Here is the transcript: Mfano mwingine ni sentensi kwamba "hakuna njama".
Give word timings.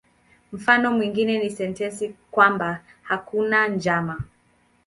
Mfano 0.51 0.91
mwingine 0.91 1.39
ni 1.39 1.49
sentensi 1.49 2.15
kwamba 2.31 2.81
"hakuna 3.01 3.67
njama". 3.67 4.23